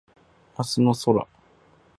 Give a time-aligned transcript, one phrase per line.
[0.57, 1.27] 明日の空